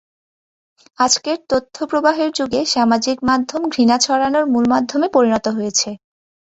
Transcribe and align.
আজকের 0.99 1.37
তথ্যপ্রবাহের 1.49 2.29
যুগে 2.31 2.61
সামাজিক 2.73 3.17
মাধ্যম 3.29 3.61
ঘৃণা 3.73 3.97
ছড়ানোর 3.99 4.45
মূল 4.53 4.65
মাধ্যমে 4.73 5.07
পরিণত 5.15 5.45
হয়েছে। 5.57 5.89